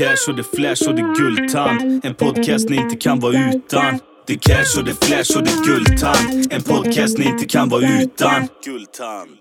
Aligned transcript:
cash 0.00 0.28
och 0.28 0.36
det 0.36 0.44
flash 0.44 0.88
och 0.88 0.94
det 0.94 1.14
guldtand. 1.16 2.04
En 2.04 2.14
podcast 2.14 2.68
ni 2.68 2.76
inte 2.76 2.96
kan 2.96 3.20
vara 3.20 3.50
utan. 3.54 4.00
Det 4.26 4.36
cash 4.36 4.78
och 4.78 4.84
det 4.84 5.04
flash 5.04 5.36
och 5.36 5.44
det 5.44 5.64
guldtand. 5.66 6.52
En 6.52 6.62
podcast 6.62 7.18
ni 7.18 7.24
inte 7.24 7.44
kan 7.44 7.68
vara 7.68 8.02
utan. 8.02 8.48
Guldtand. 8.64 9.38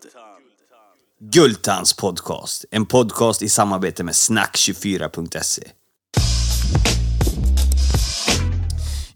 Guldtands 1.19 1.93
podcast. 1.93 2.65
En 2.71 2.85
podcast 2.85 3.41
i 3.41 3.49
samarbete 3.49 4.03
med 4.03 4.13
snack24.se. 4.13 5.63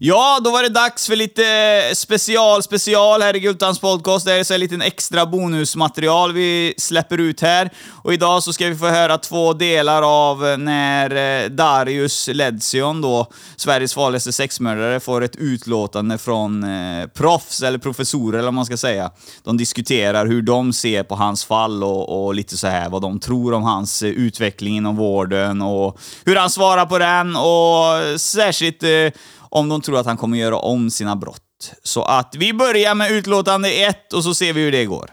Ja, 0.06 0.40
då 0.44 0.50
var 0.50 0.62
det 0.62 0.68
dags 0.68 1.06
för 1.06 1.16
lite 1.16 1.44
eh, 1.46 1.94
special, 1.94 2.62
special 2.62 3.22
här 3.22 3.36
i 3.36 3.40
Gultans 3.40 3.78
podcast. 3.78 4.26
Det 4.26 4.32
är 4.32 4.44
så 4.44 4.54
här 4.54 4.58
liten 4.58 4.82
extra 4.82 5.26
bonusmaterial 5.26 6.32
vi 6.32 6.74
släpper 6.78 7.18
ut 7.18 7.40
här. 7.40 7.70
Och 8.02 8.14
idag 8.14 8.42
så 8.42 8.52
ska 8.52 8.68
vi 8.68 8.76
få 8.76 8.86
höra 8.86 9.18
två 9.18 9.52
delar 9.52 10.30
av 10.30 10.46
eh, 10.46 10.56
när 10.56 11.42
eh, 11.44 11.50
Darius 11.50 12.28
Ledsion 12.32 13.00
då, 13.00 13.26
Sveriges 13.56 13.94
farligaste 13.94 14.32
sexmördare, 14.32 15.00
får 15.00 15.24
ett 15.24 15.36
utlåtande 15.36 16.18
från 16.18 16.64
eh, 16.64 17.06
proffs, 17.06 17.62
eller 17.62 17.78
professorer 17.78 18.38
eller 18.38 18.46
vad 18.46 18.54
man 18.54 18.66
ska 18.66 18.76
säga. 18.76 19.10
De 19.44 19.56
diskuterar 19.56 20.26
hur 20.26 20.42
de 20.42 20.72
ser 20.72 21.02
på 21.02 21.14
hans 21.14 21.44
fall 21.44 21.84
och, 21.84 22.24
och 22.24 22.34
lite 22.34 22.56
så 22.56 22.66
här 22.66 22.88
vad 22.88 23.02
de 23.02 23.20
tror 23.20 23.54
om 23.54 23.62
hans 23.62 24.02
utveckling 24.02 24.76
inom 24.76 24.96
vården 24.96 25.62
och 25.62 25.98
hur 26.24 26.36
han 26.36 26.50
svarar 26.50 26.86
på 26.86 26.98
den 26.98 27.36
och 27.36 28.20
särskilt 28.20 28.82
eh, 28.82 29.20
om 29.54 29.68
de 29.68 29.80
tror 29.82 29.98
att 29.98 30.06
han 30.06 30.16
kommer 30.16 30.38
göra 30.38 30.56
om 30.56 30.90
sina 30.90 31.16
brott. 31.16 31.72
Så 31.82 32.02
att 32.02 32.34
vi 32.38 32.52
börjar 32.52 32.94
med 32.94 33.10
utlåtande 33.12 33.70
1 33.72 34.12
och 34.12 34.24
så 34.24 34.34
ser 34.34 34.52
vi 34.52 34.60
hur 34.60 34.72
det 34.72 34.84
går. 34.84 35.10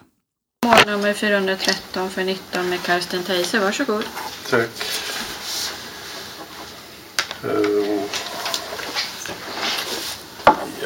Mål 0.65 0.75
nummer 0.85 1.13
413 1.13 2.09
för 2.09 2.23
19 2.23 2.69
med 2.69 2.83
Karsten 2.83 3.23
Teise. 3.23 3.59
Varsågod. 3.59 4.03
Tack. 4.49 4.69
Ehm, 7.43 7.99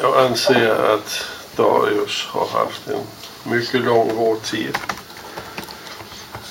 Jag 0.02 0.26
anser 0.26 0.70
att 0.94 1.24
Darius 1.56 2.26
har 2.28 2.46
haft 2.46 2.88
en 2.88 3.02
mycket 3.52 3.80
lång 3.80 4.16
vårdtid. 4.16 4.78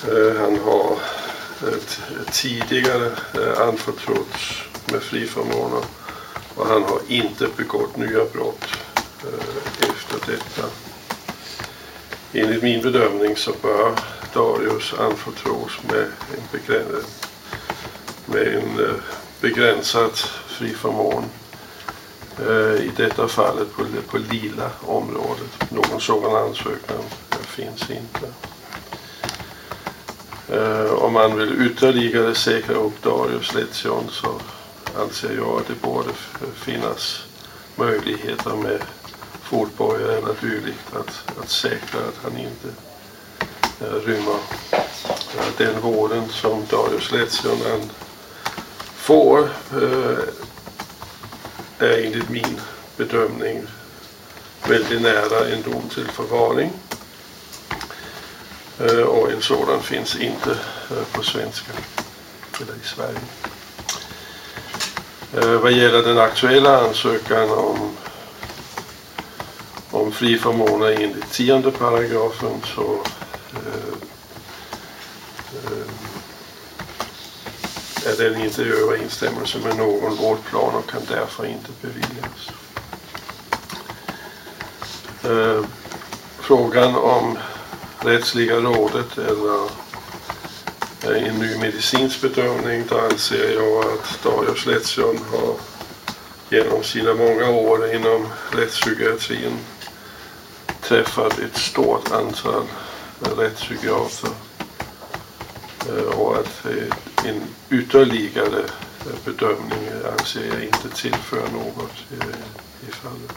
Eh, 0.08 0.42
Han 0.42 0.60
har 0.66 0.98
eh, 1.62 1.78
tidigare 2.32 3.06
eh, 3.34 3.68
anförtrotts 3.68 4.62
med 4.92 5.02
friförmåner 5.02 5.82
och 6.56 6.68
han 6.68 6.84
har 6.84 7.00
inte 7.08 7.48
begått 7.58 7.98
nya 7.98 8.26
brott 8.34 8.66
eh, 9.24 9.90
efter 9.90 10.32
detta. 10.32 10.68
Enligt 12.34 12.64
min 12.64 12.82
bedömning 12.82 13.36
så 13.36 13.52
bör 13.62 14.00
Darius 14.34 14.94
anförtros 15.00 15.72
med 15.92 16.02
en, 16.04 16.44
begränsad, 16.52 17.04
med 18.26 18.48
en 18.48 18.86
eh, 18.86 18.96
begränsad 19.42 20.12
friförmån. 20.48 21.24
Eh, 22.40 22.86
I 22.86 22.92
detta 22.96 23.28
fallet 23.28 23.74
på, 23.74 23.84
på 24.08 24.18
lila 24.18 24.70
området. 24.82 25.72
Någon 25.72 26.02
sådan 26.02 26.36
ansökan 26.36 27.04
finns 27.30 27.90
inte. 27.90 28.34
Om 30.90 31.14
man 31.14 31.38
vill 31.38 31.68
ytterligare 31.68 32.36
säkra 32.36 32.76
upp 32.76 33.04
Darius 33.04 33.54
Letion 33.54 34.10
så 34.12 34.40
Alltså, 34.98 35.28
anser 35.28 35.38
jag 35.38 35.60
att 35.60 35.68
det 35.68 35.82
borde 35.82 36.14
finnas 36.56 37.24
möjligheter 37.76 38.56
med 38.56 38.82
fotboja 39.44 40.12
eller 40.12 40.36
dylikt 40.42 40.96
att, 40.96 41.40
att 41.42 41.50
säkra 41.50 42.00
att 42.00 42.18
han 42.24 42.38
inte 42.38 42.68
äh, 43.82 43.94
rymmer. 43.94 44.40
Äh, 44.72 44.80
Den 45.58 45.82
vården 45.82 46.30
som 46.30 46.66
Darius 46.70 47.12
Letionen 47.12 47.92
får 48.96 49.50
äh, 49.72 50.18
är 51.80 52.06
enligt 52.06 52.30
min 52.30 52.62
bedömning 52.98 53.64
väldigt 54.68 55.02
nära 55.02 55.48
en 55.48 55.62
dom 55.62 55.90
till 55.90 56.08
förvaring. 56.08 56.72
Och 59.08 59.32
en 59.32 59.42
sådan 59.42 59.82
finns 59.82 60.16
inte 60.16 60.58
på 61.12 61.24
svenska 61.24 61.72
eller 62.62 62.74
i 62.74 62.88
Sverige. 62.88 63.20
Eh, 65.38 65.60
vad 65.60 65.72
gäller 65.72 66.04
den 66.04 66.18
aktuella 66.18 66.88
ansökan 66.88 67.50
om, 67.52 67.98
om 69.92 70.12
fri 70.12 70.38
förmåner 70.38 70.92
enligt 70.92 71.32
tionde 71.32 71.72
paragrafen 71.72 72.62
så 72.76 73.00
eh, 73.54 73.94
eh, 75.54 75.88
är 78.12 78.18
den 78.24 78.42
inte 78.42 78.62
i 78.62 78.70
överensstämmelse 78.70 79.58
med 79.64 79.78
någon 79.78 80.16
vårdplan 80.16 80.76
och 80.76 80.90
kan 80.90 81.02
därför 81.10 81.46
inte 81.46 81.70
beviljas. 81.82 82.50
Eh, 85.24 85.66
Frågan 86.40 86.96
om 86.96 87.38
rättsliga 88.00 88.56
rådet 88.56 89.18
eller 89.18 89.70
Eh, 91.06 91.18
I 91.18 91.28
en 91.28 91.40
ny 91.40 91.58
medicinsk 91.58 92.22
bedömning 92.22 92.84
där 92.90 93.06
anser 93.12 93.54
jag 93.54 93.80
att 93.80 94.24
Darius 94.24 94.66
Letion 94.66 95.20
har 95.32 95.56
genom 96.50 96.84
sina 96.84 97.14
många 97.14 97.50
år 97.50 97.96
inom 97.96 98.28
rättspsykiatrin 98.52 99.58
träffat 100.82 101.40
ett 101.40 101.58
stort 101.58 102.12
antal 102.12 102.64
rättspsykiater 103.38 104.30
eh, 105.90 106.20
och 106.20 106.38
att 106.38 106.66
en 107.26 107.42
ytterligare 107.70 108.60
eh, 109.00 109.16
bedömning 109.26 109.90
anser 110.20 110.48
jag 110.54 110.64
inte 110.64 110.90
tillför 110.96 111.48
något 111.54 111.94
i 112.88 112.92
fallet. 112.92 113.34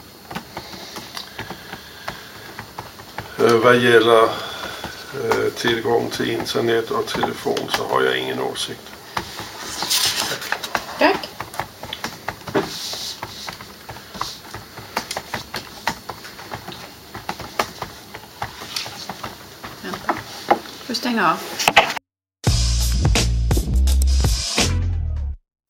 Vad 3.63 3.77
gäller 3.77 4.29
tillgång 5.55 6.09
till 6.09 6.29
internet 6.29 6.91
och 6.91 7.07
telefon 7.07 7.69
så 7.69 7.87
har 7.87 8.03
jag 8.03 8.17
ingen 8.17 8.39
åsikt. 8.39 8.81
Tack. 10.99 11.27
Vänta. 19.83 20.15
Får 20.87 20.93
stänga 20.93 21.31
av. 21.31 21.37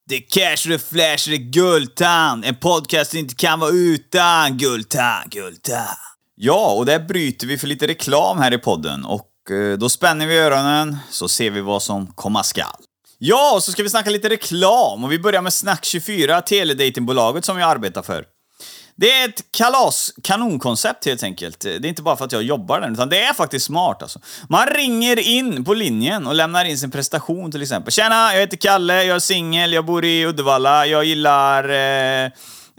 Det 0.10 0.16
är 0.16 0.22
cash, 0.30 0.70
det 0.70 0.74
är 0.74 0.78
flash, 0.78 1.30
det 1.30 1.36
är 1.36 1.52
guldtand. 1.52 2.46
En 2.46 2.56
podcast 2.56 3.14
inte 3.14 3.36
kan 3.36 3.60
vara 3.60 3.72
utan 3.72 4.58
guldtand, 4.58 5.32
guldtand. 5.32 5.98
Ja, 6.36 6.74
och 6.74 6.86
där 6.86 7.00
bryter 7.00 7.48
vi 7.48 7.58
för 7.58 7.68
lite 7.68 7.88
reklam 7.88 8.38
här 8.38 8.54
i 8.54 8.58
podden 8.58 9.06
och 9.06 9.22
eh, 9.22 9.29
Eh, 9.52 9.78
då 9.78 9.90
spänner 9.90 10.28
vi 10.28 10.38
öronen 10.38 10.98
så 11.10 11.28
ser 11.28 11.52
vi 11.52 11.62
vad 11.62 11.84
som 11.84 12.08
komma 12.08 12.44
skall. 12.44 12.76
Ja, 13.18 13.56
och 13.56 13.64
så 13.64 13.72
ska 13.72 13.84
vi 13.84 13.90
snacka 13.90 14.10
lite 14.10 14.30
reklam 14.30 15.04
och 15.04 15.12
vi 15.12 15.20
börjar 15.20 15.42
med 15.42 15.50
Snack24, 15.50 16.42
teledatingbolaget 16.42 17.46
som 17.46 17.60
jag 17.60 17.70
arbetar 17.70 18.02
för. 18.02 18.26
Det 18.96 19.12
är 19.12 19.30
ett 19.30 19.52
kalas, 19.52 20.14
kanonkoncept 20.24 21.06
helt 21.06 21.24
enkelt. 21.24 21.60
Det 21.60 21.76
är 21.76 21.86
inte 21.86 22.02
bara 22.02 22.18
för 22.18 22.26
att 22.26 22.32
jag 22.32 22.44
jobbar 22.44 22.82
där, 22.82 22.92
utan 22.92 23.10
det 23.10 23.24
är 23.24 23.34
faktiskt 23.34 23.66
smart 23.66 24.02
alltså. 24.02 24.20
Man 24.50 24.68
ringer 24.68 25.20
in 25.20 25.66
på 25.66 25.74
linjen 25.74 26.28
och 26.28 26.36
lämnar 26.36 26.66
in 26.66 26.78
sin 26.78 26.92
prestation 26.92 27.52
till 27.52 27.62
exempel. 27.62 27.94
Tjena, 27.94 28.34
jag 28.34 28.40
heter 28.40 28.58
Kalle, 28.58 29.04
jag 29.04 29.16
är 29.16 29.20
singel, 29.20 29.74
jag 29.74 29.86
bor 29.86 30.06
i 30.06 30.26
Uddevalla, 30.26 30.86
jag 30.86 31.06
gillar 31.06 31.70
eh, 31.70 32.32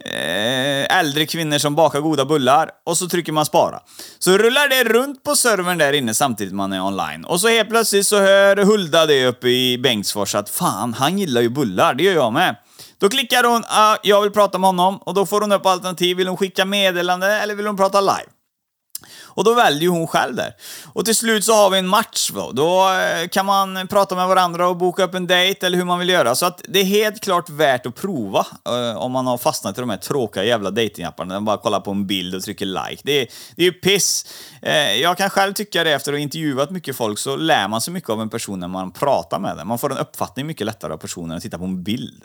Eh, 0.04 0.98
äldre 0.98 1.26
kvinnor 1.26 1.58
som 1.58 1.74
bakar 1.74 2.00
goda 2.00 2.24
bullar. 2.24 2.70
Och 2.86 2.96
så 2.96 3.08
trycker 3.08 3.32
man 3.32 3.46
spara. 3.46 3.80
Så 4.18 4.38
rullar 4.38 4.68
det 4.68 4.84
runt 4.84 5.24
på 5.24 5.36
servern 5.36 5.78
där 5.78 5.92
inne 5.92 6.14
samtidigt 6.14 6.54
man 6.54 6.72
är 6.72 6.82
online. 6.82 7.24
Och 7.24 7.40
så 7.40 7.48
helt 7.48 7.68
plötsligt 7.68 8.06
så 8.06 8.18
hör 8.18 8.56
Hulda 8.56 9.06
det 9.06 9.26
uppe 9.26 9.48
i 9.48 9.78
Bengtsfors 9.78 10.34
att 10.34 10.50
fan, 10.50 10.94
han 10.94 11.18
gillar 11.18 11.40
ju 11.40 11.48
bullar, 11.48 11.94
det 11.94 12.04
gör 12.04 12.14
jag 12.14 12.32
med. 12.32 12.56
Då 12.98 13.08
klickar 13.08 13.44
hon 13.44 13.64
ah, 13.68 13.96
“Jag 14.02 14.22
vill 14.22 14.30
prata 14.30 14.58
med 14.58 14.68
honom” 14.68 14.96
och 14.96 15.14
då 15.14 15.26
får 15.26 15.40
hon 15.40 15.52
upp 15.52 15.66
alternativ. 15.66 16.16
Vill 16.16 16.28
hon 16.28 16.36
skicka 16.36 16.64
meddelande 16.64 17.26
eller 17.26 17.54
vill 17.54 17.66
hon 17.66 17.76
prata 17.76 18.00
live? 18.00 18.39
Och 19.24 19.44
då 19.44 19.54
väljer 19.54 19.82
ju 19.82 19.88
hon 19.88 20.06
själv 20.06 20.36
där. 20.36 20.54
Och 20.92 21.04
till 21.04 21.14
slut 21.14 21.44
så 21.44 21.52
har 21.54 21.70
vi 21.70 21.78
en 21.78 21.86
match 21.86 22.30
då. 22.34 22.52
Då 22.52 22.90
eh, 22.92 23.28
kan 23.28 23.46
man 23.46 23.88
prata 23.88 24.14
med 24.14 24.28
varandra 24.28 24.68
och 24.68 24.76
boka 24.76 25.04
upp 25.04 25.14
en 25.14 25.26
dejt 25.26 25.66
eller 25.66 25.78
hur 25.78 25.84
man 25.84 25.98
vill 25.98 26.08
göra. 26.08 26.34
Så 26.34 26.46
att 26.46 26.62
det 26.68 26.80
är 26.80 26.84
helt 26.84 27.20
klart 27.20 27.48
värt 27.48 27.86
att 27.86 27.94
prova 27.94 28.46
eh, 28.66 28.96
om 28.96 29.12
man 29.12 29.26
har 29.26 29.38
fastnat 29.38 29.78
i 29.78 29.80
de 29.80 29.90
här 29.90 29.96
tråkiga 29.96 30.44
jävla 30.44 30.70
datingapparna 30.70 31.34
där 31.34 31.40
man 31.40 31.44
bara 31.44 31.56
kollar 31.56 31.80
på 31.80 31.90
en 31.90 32.06
bild 32.06 32.34
och 32.34 32.42
trycker 32.42 32.66
like. 32.66 33.02
Det 33.04 33.22
är, 33.22 33.26
det 33.56 33.62
är 33.62 33.66
ju 33.66 33.72
piss. 33.72 34.26
Eh, 34.62 34.92
jag 34.92 35.16
kan 35.16 35.30
själv 35.30 35.52
tycka 35.52 35.84
det 35.84 35.92
efter 35.92 36.12
att 36.12 36.18
ha 36.18 36.22
intervjuat 36.22 36.70
mycket 36.70 36.96
folk 36.96 37.18
så 37.18 37.36
lär 37.36 37.68
man 37.68 37.80
sig 37.80 37.92
mycket 37.92 38.10
av 38.10 38.20
en 38.20 38.30
person 38.30 38.60
när 38.60 38.68
man 38.68 38.92
pratar 38.92 39.38
med 39.38 39.56
den. 39.56 39.66
Man 39.66 39.78
får 39.78 39.92
en 39.92 39.98
uppfattning 39.98 40.46
mycket 40.46 40.66
lättare 40.66 40.92
av 40.92 40.98
personen 40.98 41.30
än 41.30 41.36
att 41.36 41.42
titta 41.42 41.58
på 41.58 41.64
en 41.64 41.82
bild. 41.82 42.24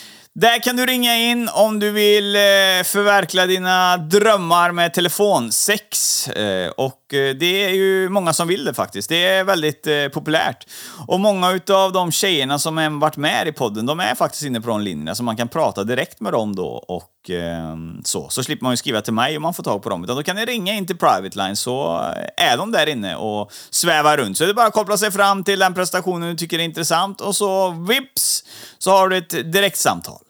Där 0.33 0.59
kan 0.59 0.75
du 0.75 0.85
ringa 0.85 1.17
in 1.17 1.49
om 1.53 1.79
du 1.79 1.91
vill 1.91 2.35
eh, 2.35 2.39
förverkliga 2.83 3.45
dina 3.45 3.97
drömmar 3.97 4.71
med 4.71 4.93
telefonsex. 4.93 6.27
Eh, 6.27 6.69
och 6.69 7.13
eh, 7.13 7.35
det 7.35 7.65
är 7.65 7.69
ju 7.69 8.09
många 8.09 8.33
som 8.33 8.47
vill 8.47 8.65
det 8.65 8.73
faktiskt. 8.73 9.09
Det 9.09 9.25
är 9.25 9.43
väldigt 9.43 9.87
populärt. 10.13 10.67
Och 11.07 11.19
många 11.19 11.51
utav 11.51 11.91
de 11.91 12.11
tjejerna 12.11 12.59
som 12.59 12.77
har 12.77 12.99
varit 12.99 13.17
med 13.17 13.47
i 13.47 13.51
podden, 13.51 13.85
de 13.85 13.99
är 13.99 14.15
faktiskt 14.15 14.43
inne 14.43 14.61
på 14.61 14.67
de 14.67 14.81
linjerna, 14.81 15.15
så 15.15 15.23
man 15.23 15.37
kan 15.37 15.47
prata 15.47 15.83
direkt 15.83 16.19
med 16.19 16.33
dem 16.33 16.55
då 16.55 16.67
och 16.67 17.29
ehm, 17.29 18.01
så. 18.03 18.29
Så 18.29 18.43
slipper 18.43 18.63
man 18.63 18.73
ju 18.73 18.77
skriva 18.77 19.01
till 19.01 19.13
mig 19.13 19.37
om 19.37 19.43
man 19.43 19.53
får 19.53 19.63
tag 19.63 19.83
på 19.83 19.89
dem. 19.89 20.03
Utan 20.03 20.15
då 20.15 20.23
kan 20.23 20.35
ni 20.35 20.45
ringa 20.45 20.73
in 20.73 20.87
till 20.87 20.97
Private 20.97 21.37
Line 21.37 21.55
så 21.55 21.97
är 22.37 22.57
de 22.57 22.71
där 22.71 22.89
inne 22.89 23.15
och 23.15 23.51
svävar 23.69 24.17
runt. 24.17 24.37
Så 24.37 24.43
det 24.43 24.49
är 24.49 24.53
bara 24.53 24.67
att 24.67 24.73
koppla 24.73 24.97
sig 24.97 25.11
fram 25.11 25.43
till 25.43 25.59
den 25.59 25.73
prestationen 25.73 26.29
du 26.29 26.35
tycker 26.35 26.59
är 26.59 26.63
intressant 26.63 27.21
och 27.21 27.35
så 27.35 27.69
vips 27.69 28.43
så 28.77 28.91
har 28.91 29.09
du 29.09 29.17
ett 29.17 29.51
direktsamtal. 29.51 30.20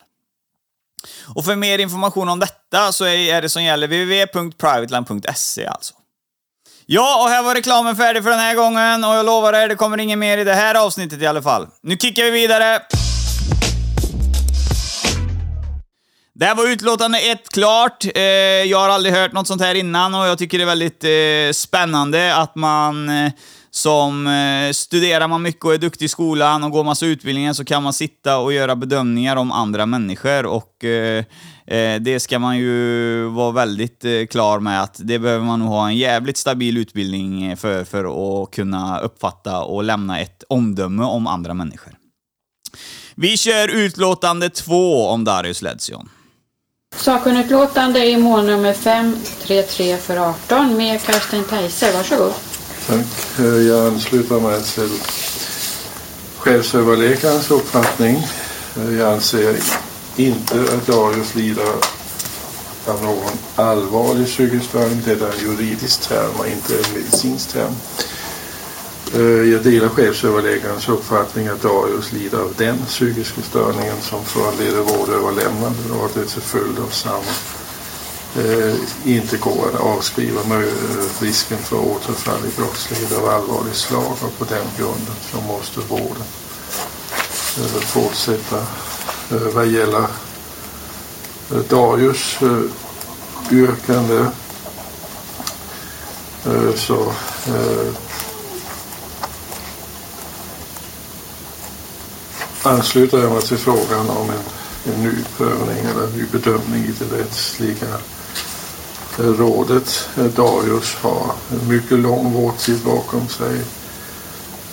Och 1.36 1.45
för 1.45 1.56
mer 1.56 1.80
information 1.80 2.30
om 2.30 2.39
detta 2.39 2.92
så 2.92 3.06
är 3.06 3.42
det 3.42 3.50
som 3.50 3.63
gäller 3.63 3.88
www.privateland.se 3.88 5.65
alltså. 5.65 5.94
Ja, 6.86 7.24
och 7.24 7.30
här 7.30 7.44
var 7.44 7.56
reklamen 7.56 7.95
färdig 7.95 8.24
för 8.24 8.30
den 8.30 8.39
här 8.39 8.56
gången 8.56 9.03
och 9.03 9.15
jag 9.15 9.25
lovar 9.25 9.53
er, 9.53 9.68
det 9.69 9.75
kommer 9.75 9.98
inget 9.98 10.18
mer 10.18 10.38
i 10.38 10.44
det 10.44 10.53
här 10.53 10.75
avsnittet 10.75 11.21
i 11.21 11.27
alla 11.27 11.42
fall. 11.42 11.68
Nu 11.83 11.98
kickar 11.98 12.24
vi 12.24 12.31
vidare! 12.31 12.81
Det 16.33 16.45
här 16.45 16.56
var 16.56 16.68
utlåtande 16.68 17.19
ett 17.19 17.50
klart. 17.50 18.06
Eh, 18.15 18.21
jag 18.21 18.80
har 18.80 18.89
aldrig 18.89 19.15
hört 19.15 19.31
något 19.31 19.48
sånt 19.48 19.62
här 19.62 19.75
innan 19.75 20.15
och 20.15 20.27
jag 20.27 20.38
tycker 20.38 20.57
det 20.57 20.63
är 20.63 20.65
väldigt 20.65 21.03
eh, 21.03 21.53
spännande 21.53 22.36
att 22.36 22.56
man 22.56 23.09
eh, 23.09 23.31
som 23.71 24.27
eh, 24.27 24.71
studerar 24.71 25.27
man 25.27 25.41
mycket 25.41 25.65
och 25.65 25.73
är 25.73 25.77
duktig 25.77 26.06
i 26.06 26.07
skolan 26.07 26.63
och 26.63 26.71
går 26.71 26.83
massa 26.83 27.06
utbildningar 27.06 27.53
så 27.53 27.65
kan 27.65 27.83
man 27.83 27.94
sitta 27.94 28.38
och 28.38 28.53
göra 28.53 28.75
bedömningar 28.75 29.35
om 29.35 29.51
andra 29.51 29.85
människor 29.85 30.45
och 30.45 30.83
eh, 30.83 31.25
eh, 31.65 32.01
det 32.01 32.19
ska 32.19 32.39
man 32.39 32.57
ju 32.57 33.23
vara 33.25 33.51
väldigt 33.51 34.06
eh, 34.06 34.25
klar 34.29 34.59
med 34.59 34.83
att 34.83 34.95
det 35.03 35.19
behöver 35.19 35.45
man 35.45 35.59
nog 35.59 35.69
ha 35.69 35.88
en 35.88 35.97
jävligt 35.97 36.38
stabil 36.38 36.77
utbildning 36.77 37.44
eh, 37.44 37.56
för, 37.56 37.83
för 37.83 38.44
att 38.44 38.51
kunna 38.51 39.00
uppfatta 39.00 39.62
och 39.62 39.83
lämna 39.83 40.19
ett 40.19 40.44
omdöme 40.50 41.03
om 41.03 41.27
andra 41.27 41.53
människor. 41.53 41.94
Vi 43.15 43.38
kör 43.38 43.67
utlåtande 43.67 44.50
två 44.50 45.07
om 45.07 45.24
Darius 45.24 45.62
Ledsion. 45.62 46.09
Sakkunnigutlåtande 46.95 48.06
i 48.06 48.17
mål 48.17 48.45
nummer 48.45 48.74
533 48.74 49.97
för 49.97 50.17
18 50.17 50.77
med 50.77 51.01
Karsten 51.01 51.44
Teise. 51.44 51.91
Varsågod. 51.91 52.50
Tack. 52.87 53.05
Eh, 53.39 53.45
jag 53.45 53.87
ansluter 53.87 54.39
mig 54.39 54.63
till 54.63 54.89
chefsöverläkarens 56.37 57.51
uppfattning. 57.51 58.27
Eh, 58.77 58.97
jag 58.97 59.13
anser 59.13 59.55
inte 60.15 60.61
att 60.61 60.87
Darius 60.87 61.35
lider 61.35 61.67
av 62.87 63.03
någon 63.03 63.31
allvarlig 63.55 64.27
psykisk 64.27 64.65
störning. 64.65 65.01
Det 65.05 65.11
är 65.11 65.31
en 65.31 65.39
juridisk 65.39 66.01
term 66.01 66.31
och 66.39 66.47
inte 66.47 66.73
en 66.73 66.93
medicinsk 66.93 67.49
term. 67.49 67.73
Eh, 69.13 69.51
jag 69.51 69.63
delar 69.63 69.89
chefsöverläkarens 69.89 70.89
uppfattning 70.89 71.47
att 71.47 71.61
Darius 71.61 72.11
lider 72.13 72.37
av 72.37 72.53
den 72.57 72.77
psykiska 72.87 73.41
störningen 73.41 74.01
som 74.01 74.25
föranleder 74.25 74.81
vårdöverlämnande 74.81 75.93
och 75.99 76.05
att 76.05 76.13
det 76.13 76.25
till 76.25 76.41
följd 76.41 76.79
av 76.79 76.89
samma 76.89 77.33
Eh, 78.35 78.75
inte 79.05 79.37
går 79.37 79.67
att 79.73 79.81
avskriva 79.81 80.43
med, 80.43 80.67
risken 81.19 81.57
för 81.57 81.79
återfall 81.79 82.45
i 82.45 82.57
brottslighet 82.57 83.17
av 83.17 83.29
allvarligt 83.29 83.75
slag 83.75 84.15
och 84.21 84.37
på 84.37 84.45
den 84.53 84.65
grunden 84.77 85.15
så 85.31 85.41
måste 85.41 85.79
vården 85.79 86.23
fortsätta. 87.81 88.57
Eh, 89.31 89.53
vad 89.53 89.67
gäller 89.67 90.07
eh, 91.51 91.57
Darius 91.69 92.39
yrkande 93.51 94.25
så 96.75 97.13
ansluter 102.63 103.17
jag 103.17 103.31
mig 103.31 103.41
till 103.41 103.57
frågan 103.57 104.09
om 104.09 104.29
en, 104.29 104.93
en 104.93 105.03
ny 105.03 105.23
prövning 105.37 105.77
eller 105.77 106.03
en 106.03 106.13
ny 106.13 106.25
bedömning 106.31 106.83
i 106.83 106.93
det 106.99 107.17
rättsliga 107.17 107.97
rådet. 109.17 110.09
Eh, 110.17 110.25
Darius 110.25 110.95
har 111.01 111.31
en 111.51 111.67
mycket 111.67 111.99
lång 111.99 112.33
vårdtid 112.33 112.79
bakom 112.85 113.27
sig. 113.27 113.61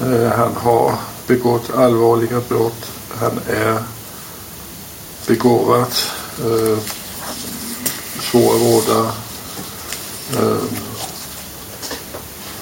Eh, 0.00 0.32
han 0.36 0.56
har 0.56 0.94
begått 1.26 1.70
allvarliga 1.74 2.40
brott. 2.48 2.90
Han 3.20 3.40
är 3.46 3.82
begåvad, 5.26 5.94
eh, 6.38 6.78
svår 8.30 8.54
att 8.54 9.14
eh, 10.36 10.62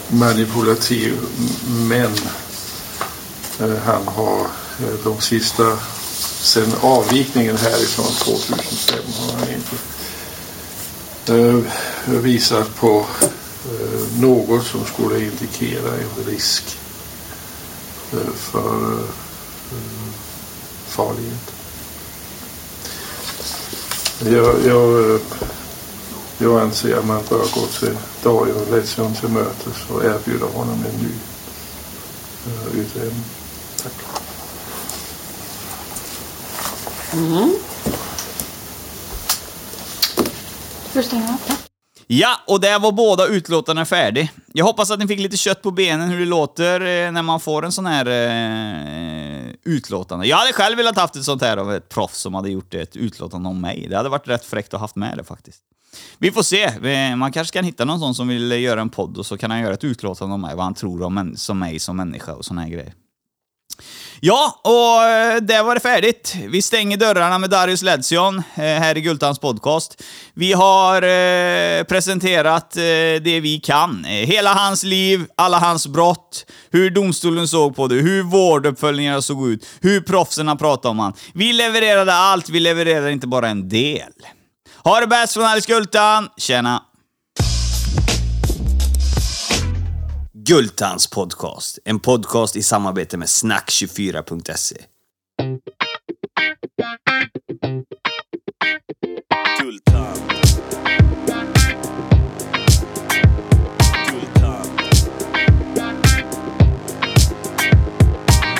manipulativ 0.08 1.19
men 1.69 2.11
han 3.84 4.08
har 4.08 4.46
de 5.05 5.20
sista, 5.20 5.79
sen 6.41 6.72
avvikningen 6.81 7.56
härifrån 7.56 8.06
2005 8.06 8.98
har 9.19 9.32
han 9.39 9.48
inte 9.48 9.77
visar 11.27 11.59
eh, 12.06 12.21
visat 12.21 12.77
på 12.77 13.06
eh, 13.65 14.21
något 14.21 14.67
som 14.67 14.85
skulle 14.85 15.25
indikera 15.25 15.95
en 15.95 16.25
risk 16.27 16.79
eh, 18.13 18.33
för 18.35 18.99
farlighet. 20.87 21.53
Jag, 24.19 24.55
jag, 24.67 25.21
jag 26.39 26.61
anser 26.61 26.97
att 26.97 27.06
man 27.06 27.23
bör 27.29 27.39
gå 27.39 27.67
till 27.67 27.97
Dario 28.23 28.71
Lesion 28.71 29.15
till 29.15 29.29
mötes 29.29 29.91
och 29.91 30.05
erbjuda 30.05 30.47
honom 30.47 30.85
en 30.93 31.01
ny 31.03 31.13
utredning. 32.81 33.25
Tack. 33.83 33.93
Ska 40.96 41.03
du 41.03 41.08
stänga 41.08 41.29
av? 41.29 41.41
Ja. 42.06 42.41
Och 42.46 42.60
där 42.60 42.79
var 42.79 42.93
båda 42.93 43.26
utlåtarna 43.26 43.84
färdig. 43.84 44.31
Jag 44.53 44.65
hoppas 44.65 44.91
att 44.91 44.98
ni 44.98 45.06
fick 45.06 45.20
lite 45.20 45.36
kött 45.36 45.62
på 45.62 45.70
benen 45.70 46.10
hur 46.10 46.19
det 46.19 46.26
låter 46.26 46.81
eh, 46.81 47.12
när 47.12 47.22
man 47.22 47.41
får 47.41 47.65
en 47.65 47.72
sån 47.72 47.86
här 47.86 48.06
eh, 48.06 49.53
utlåtande. 49.65 50.26
Jag 50.26 50.36
hade 50.36 50.53
själv 50.53 50.76
velat 50.76 50.96
haft 50.96 51.17
ett 51.17 51.24
sånt 51.24 51.43
här 51.43 51.56
av 51.56 51.74
ett 51.74 51.88
proffs 51.88 52.19
som 52.19 52.34
hade 52.34 52.50
gjort 52.50 52.74
ett 52.74 52.96
utlåtande 52.96 53.48
om 53.48 53.60
mig. 53.60 53.86
Det 53.91 53.96
hade 53.96 54.08
varit 54.08 54.29
rätt 54.29 54.44
fräckt 54.44 54.74
att 54.74 54.81
haft 54.81 54.96
med 54.96 55.19
det 55.19 55.24
faktiskt. 55.24 55.60
Vi 56.19 56.32
får 56.32 56.43
se. 56.43 57.17
Man 57.17 57.32
kanske 57.32 57.58
kan 57.58 57.65
hitta 57.65 57.84
någon 57.84 58.00
sån 58.00 58.15
som 58.15 58.29
vill 58.29 58.53
eh, 58.53 58.60
göra 58.60 58.81
en 58.81 58.91
podd 58.91 59.19
och 59.19 59.26
så 59.26 59.38
kan 59.38 59.50
han 59.50 59.60
göra 59.60 59.74
ett 59.74 59.84
utlåtande 59.84 60.34
om 60.34 60.41
mig, 60.41 60.56
vad 60.56 60.65
han 60.65 60.74
tror 60.74 61.03
om 61.03 61.34
som 61.36 61.58
mig 61.58 61.79
som 61.79 61.96
människa 61.96 62.34
och 62.34 62.44
såna 62.44 62.62
här 62.62 62.69
grejer. 62.69 62.93
Ja, 64.20 64.61
och 64.65 65.05
eh, 65.05 65.37
där 65.37 65.63
var 65.63 65.75
det 65.75 65.81
färdigt. 65.81 66.37
Vi 66.49 66.63
stänger 66.63 66.96
dörrarna 66.96 67.39
med 67.39 67.51
Darius 67.51 67.82
Ledsion 67.82 68.37
eh, 68.39 68.63
här 68.63 68.96
i 68.96 69.01
Gultans 69.01 69.39
podcast. 69.39 70.03
Vi 70.35 70.53
har 70.53 71.03
eh, 71.03 71.85
presenterat 71.85 72.70
det 72.70 73.41
vi 73.41 73.61
kan. 73.65 74.05
Hela 74.05 74.55
hans 74.55 74.82
liv, 74.82 75.27
alla 75.37 75.58
hans 75.58 75.87
brott, 75.87 76.46
hur 76.70 76.91
domstolen 76.91 77.49
såg 77.49 77.77
på 77.77 77.87
det, 77.87 77.94
hur 77.94 78.23
vårduppföljningarna 78.23 79.23
såg 79.23 79.49
ut, 79.49 79.67
hur 79.81 80.01
proffsen 80.01 80.56
pratade 80.58 80.91
om 80.91 80.99
han. 80.99 81.13
Vi 81.35 81.53
levererade 81.53 82.15
allt, 82.15 82.49
vi 82.49 82.61
levererade 82.61 83.13
inte 83.13 83.27
bara 83.27 83.49
en 83.49 83.69
del. 83.69 84.13
Ha 84.85 85.01
det 85.01 85.06
bäst 85.06 85.32
från 85.32 85.44
Alice 85.44 85.73
Gultan. 85.73 86.29
Tjena! 86.37 86.82
Gultans 90.48 91.10
podcast. 91.10 91.79
En 91.84 92.00
podcast 92.00 92.56
i 92.56 92.62
samarbete 92.62 93.17
med 93.17 93.26
snack24.se. 93.26 94.76
Gultan. 99.60 100.17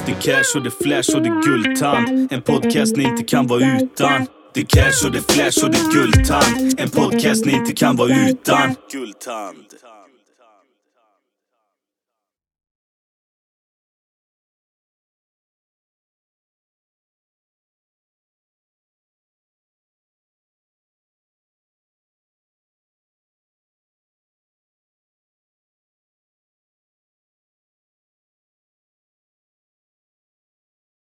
Det 0.07 0.13
är 0.13 0.21
cash 0.21 0.57
och 0.57 0.63
det 0.63 0.69
är 0.69 0.85
flash 0.85 1.17
och 1.17 1.23
det 1.23 1.29
är 1.29 1.43
Gultan. 1.43 2.29
En 2.31 2.43
podcast 2.43 2.97
ni 2.97 3.05
inte 3.05 3.23
kan 3.23 3.47
vara 3.47 3.81
utan. 3.81 4.27
Det 4.55 4.65
cash 4.65 5.07
och 5.07 5.13
det 5.13 5.33
flash 5.33 5.65
och 5.65 5.71
det 5.71 5.79
är 5.79 6.81
En 6.81 6.91
podcast 6.91 7.45
ni 7.45 7.53
inte 7.53 7.73
kan 7.73 7.97
vara 7.97 8.29
utan. 8.29 8.75
Gultand. 8.93 9.96